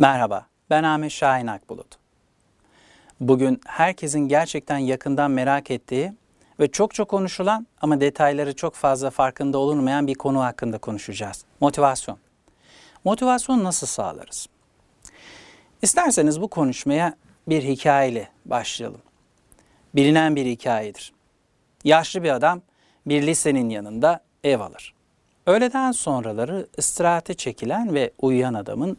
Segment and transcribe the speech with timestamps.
[0.00, 1.98] Merhaba, ben Ahmet Şahin Akbulut.
[3.20, 6.12] Bugün herkesin gerçekten yakından merak ettiği
[6.60, 11.44] ve çok çok konuşulan ama detayları çok fazla farkında olunmayan bir konu hakkında konuşacağız.
[11.60, 12.18] Motivasyon.
[13.04, 14.46] Motivasyon nasıl sağlarız?
[15.82, 17.16] İsterseniz bu konuşmaya
[17.48, 19.02] bir hikayeyle başlayalım.
[19.94, 21.12] Bilinen bir hikayedir.
[21.84, 22.62] Yaşlı bir adam
[23.06, 24.94] bir lisenin yanında ev alır.
[25.46, 28.98] Öğleden sonraları istirahate çekilen ve uyuyan adamın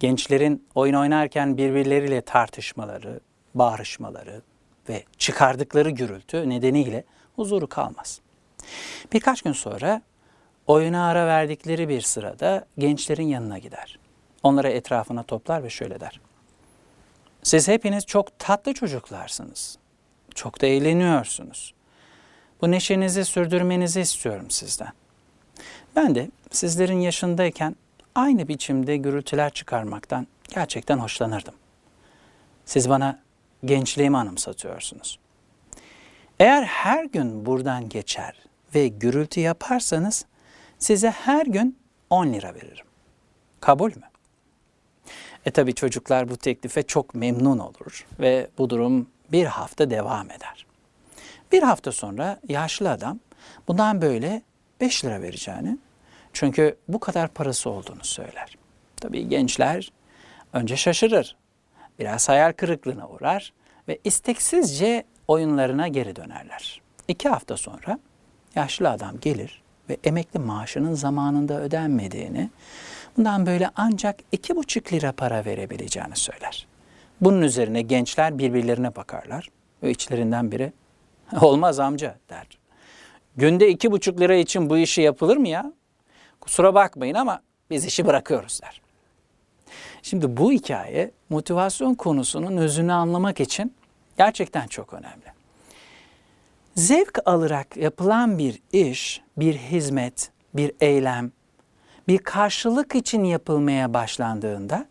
[0.00, 3.20] gençlerin oyun oynarken birbirleriyle tartışmaları,
[3.54, 4.42] bağrışmaları
[4.88, 7.04] ve çıkardıkları gürültü nedeniyle
[7.36, 8.20] huzuru kalmaz.
[9.12, 10.02] Birkaç gün sonra
[10.66, 13.98] oyuna ara verdikleri bir sırada gençlerin yanına gider.
[14.42, 16.20] Onları etrafına toplar ve şöyle der.
[17.42, 19.78] Siz hepiniz çok tatlı çocuklarsınız.
[20.34, 21.74] Çok da eğleniyorsunuz.
[22.60, 24.92] Bu neşenizi sürdürmenizi istiyorum sizden.
[25.96, 27.76] Ben de sizlerin yaşındayken
[28.18, 31.54] aynı biçimde gürültüler çıkarmaktan gerçekten hoşlanırdım.
[32.64, 33.18] Siz bana
[33.64, 35.18] gençliğimi anımsatıyorsunuz.
[36.40, 38.34] Eğer her gün buradan geçer
[38.74, 40.24] ve gürültü yaparsanız
[40.78, 41.78] size her gün
[42.10, 42.86] 10 lira veririm.
[43.60, 44.08] Kabul mü?
[45.46, 50.66] E tabi çocuklar bu teklife çok memnun olur ve bu durum bir hafta devam eder.
[51.52, 53.18] Bir hafta sonra yaşlı adam
[53.68, 54.42] bundan böyle
[54.80, 55.78] 5 lira vereceğini
[56.32, 58.56] çünkü bu kadar parası olduğunu söyler.
[58.96, 59.92] Tabii gençler
[60.52, 61.36] önce şaşırır,
[61.98, 63.52] biraz hayal kırıklığına uğrar
[63.88, 66.80] ve isteksizce oyunlarına geri dönerler.
[67.08, 67.98] İki hafta sonra
[68.54, 72.50] yaşlı adam gelir ve emekli maaşının zamanında ödenmediğini,
[73.16, 76.66] bundan böyle ancak iki buçuk lira para verebileceğini söyler.
[77.20, 79.48] Bunun üzerine gençler birbirlerine bakarlar
[79.82, 80.72] ve içlerinden biri
[81.40, 82.46] olmaz amca der.
[83.36, 85.72] Günde iki buçuk lira için bu işi yapılır mı ya?
[86.48, 88.80] Kusura bakmayın ama biz işi bırakıyoruz der.
[90.02, 93.74] Şimdi bu hikaye motivasyon konusunun özünü anlamak için
[94.18, 95.32] gerçekten çok önemli.
[96.74, 101.32] Zevk alarak yapılan bir iş, bir hizmet, bir eylem,
[102.08, 104.86] bir karşılık için yapılmaya başlandığında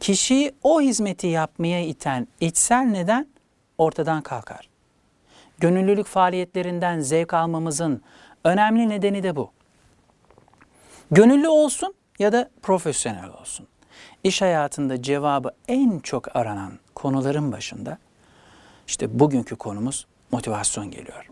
[0.00, 3.26] kişiyi o hizmeti yapmaya iten içsel neden
[3.78, 4.68] ortadan kalkar.
[5.58, 8.02] Gönüllülük faaliyetlerinden zevk almamızın
[8.44, 9.50] önemli nedeni de bu.
[11.10, 13.66] Gönüllü olsun ya da profesyonel olsun.
[14.24, 17.98] İş hayatında cevabı en çok aranan konuların başında
[18.86, 21.30] işte bugünkü konumuz motivasyon geliyor.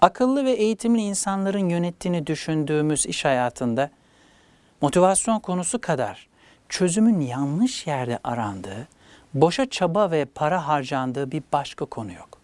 [0.00, 3.90] Akıllı ve eğitimli insanların yönettiğini düşündüğümüz iş hayatında
[4.80, 6.28] motivasyon konusu kadar
[6.68, 8.88] çözümün yanlış yerde arandığı,
[9.34, 12.38] boşa çaba ve para harcandığı bir başka konu yok.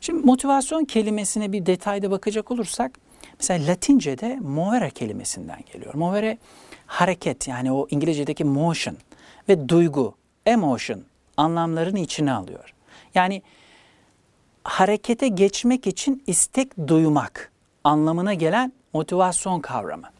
[0.00, 2.98] Şimdi motivasyon kelimesine bir detayda bakacak olursak
[3.42, 5.94] Mesela Latince'de movere kelimesinden geliyor.
[5.94, 6.38] Movere
[6.86, 8.96] hareket yani o İngilizce'deki motion
[9.48, 10.14] ve duygu,
[10.46, 11.02] emotion
[11.36, 12.74] anlamlarını içine alıyor.
[13.14, 13.42] Yani
[14.64, 17.52] harekete geçmek için istek duymak
[17.84, 20.10] anlamına gelen motivasyon kavramı.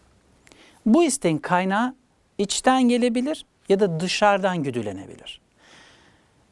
[0.87, 1.95] Bu isteğin kaynağı
[2.39, 5.41] içten gelebilir ya da dışarıdan güdülenebilir.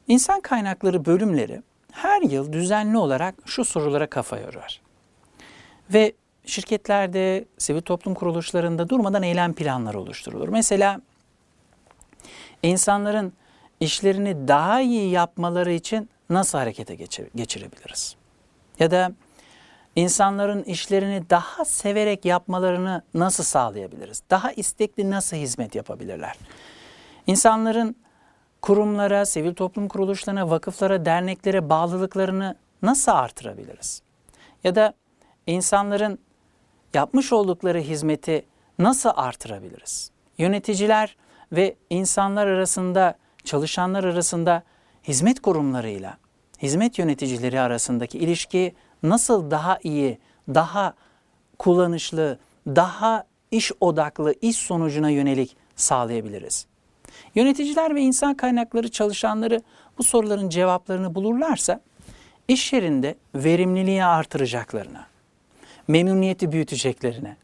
[0.09, 4.81] İnsan kaynakları bölümleri her yıl düzenli olarak şu sorulara kafa yorar.
[5.95, 6.13] Ve
[6.47, 10.49] şirketlerde, sivil toplum kuruluşlarında durmadan eylem planları oluşturulur.
[10.49, 11.01] Mesela
[12.63, 13.33] insanların
[13.81, 18.17] işlerini daha iyi yapmaları için nasıl harekete geçir geçirebiliriz?
[18.79, 19.13] Ya da
[19.97, 24.23] insanların işlerini daha severek yapmalarını nasıl sağlayabiliriz?
[24.31, 26.37] Daha istekli nasıl hizmet yapabilirler?
[27.27, 27.97] İnsanların
[28.63, 34.03] kurumlara, sivil toplum kuruluşlarına, vakıflara, derneklere bağlılıklarını nasıl artırabiliriz?
[34.65, 34.95] Ya da
[35.47, 36.19] insanların
[36.95, 38.45] yapmış oldukları hizmeti
[38.79, 40.11] nasıl artırabiliriz?
[40.39, 41.17] Yöneticiler
[41.53, 44.63] ve insanlar arasında, çalışanlar arasında
[45.09, 46.17] hizmet kurumlarıyla,
[46.63, 50.19] hizmet yöneticileri arasındaki ilişkiyi nasıl daha iyi,
[50.49, 50.95] daha
[51.59, 56.67] kullanışlı, daha iş odaklı, iş sonucuna yönelik sağlayabiliriz?
[57.35, 59.63] Yöneticiler ve insan kaynakları çalışanları
[59.99, 61.81] bu soruların cevaplarını bulurlarsa
[62.49, 65.07] iş yerinde verimliliği artıracaklarına,
[65.91, 67.37] memnuniyeti büyüteceklerine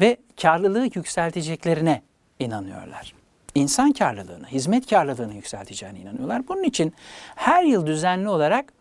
[0.00, 2.02] ve karlılığı yükselteceklerine
[2.38, 3.14] inanıyorlar.
[3.54, 6.48] İnsan karlılığını, hizmet karlılığını yükselteceğine inanıyorlar.
[6.48, 6.94] Bunun için
[7.34, 8.72] her yıl düzenli olarak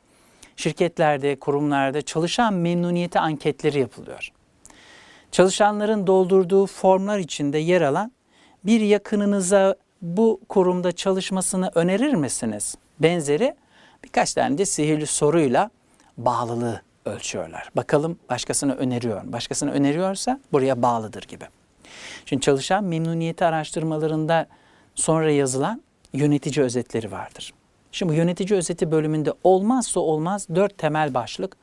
[0.55, 4.31] şirketlerde, kurumlarda çalışan memnuniyeti anketleri yapılıyor.
[5.31, 8.11] Çalışanların doldurduğu formlar içinde yer alan
[8.63, 12.75] bir yakınınıza bu kurumda çalışmasını önerir misiniz?
[12.99, 13.55] Benzeri
[14.03, 15.69] birkaç tane de sihirli soruyla
[16.17, 17.69] bağlılığı ölçüyorlar.
[17.75, 19.21] Bakalım başkasına öneriyor?
[19.25, 21.45] Başkasına öneriyorsa buraya bağlıdır gibi.
[22.25, 24.47] Şimdi çalışan memnuniyeti araştırmalarında
[24.95, 25.81] sonra yazılan
[26.13, 27.53] yönetici özetleri vardır.
[27.91, 31.57] Şimdi bu yönetici özeti bölümünde olmazsa olmaz dört temel başlık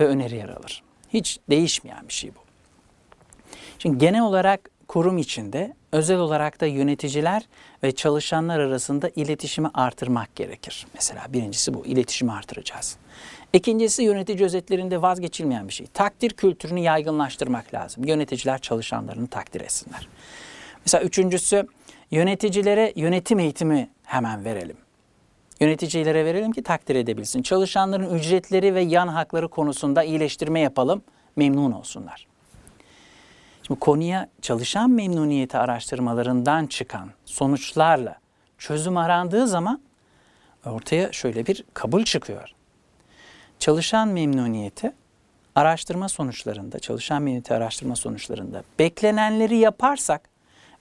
[0.00, 0.82] ve öneri yer alır.
[1.08, 2.40] Hiç değişmeyen bir şey bu.
[3.78, 7.42] Şimdi genel olarak kurum içinde özel olarak da yöneticiler
[7.82, 10.86] ve çalışanlar arasında iletişimi artırmak gerekir.
[10.94, 12.96] Mesela birincisi bu, iletişimi artıracağız.
[13.52, 15.86] İkincisi yönetici özetlerinde vazgeçilmeyen bir şey.
[15.86, 18.04] Takdir kültürünü yaygınlaştırmak lazım.
[18.04, 20.08] Yöneticiler çalışanlarını takdir etsinler.
[20.86, 21.66] Mesela üçüncüsü
[22.10, 24.76] yöneticilere yönetim eğitimi hemen verelim.
[25.60, 27.42] Yöneticilere verelim ki takdir edebilsin.
[27.42, 31.02] Çalışanların ücretleri ve yan hakları konusunda iyileştirme yapalım,
[31.36, 32.29] memnun olsunlar.
[33.74, 38.18] Konuya çalışan memnuniyeti araştırmalarından çıkan sonuçlarla
[38.58, 39.80] çözüm arandığı zaman
[40.66, 42.54] ortaya şöyle bir kabul çıkıyor.
[43.58, 44.92] Çalışan memnuniyeti
[45.54, 50.28] araştırma sonuçlarında, çalışan memnuniyeti araştırma sonuçlarında beklenenleri yaparsak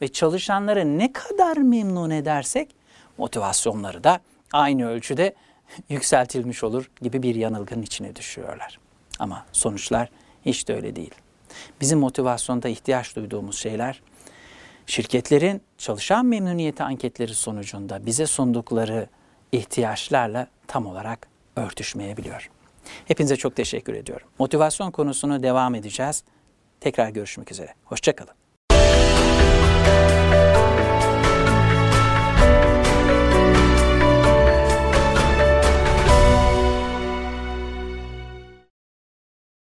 [0.02, 2.76] ve çalışanları ne kadar memnun edersek
[3.18, 4.20] motivasyonları da
[4.54, 5.36] aynı ölçüde
[5.90, 8.80] yükseltilmiş olur gibi bir yanılgının içine düşüyorlar.
[9.20, 10.10] Ama sonuçlar
[10.46, 11.14] hiç de öyle değil.
[11.82, 14.02] Bizim motivasyonda ihtiyaç duyduğumuz şeyler
[14.86, 19.08] şirketlerin çalışan memnuniyeti anketleri sonucunda bize sundukları
[19.52, 22.50] ihtiyaçlarla tam olarak örtüşmeyebiliyor.
[23.06, 24.28] Hepinize çok teşekkür ediyorum.
[24.40, 26.24] Motivasyon konusunu devam edeceğiz.
[26.80, 27.74] Tekrar görüşmek üzere.
[27.86, 28.39] Hoşçakalın.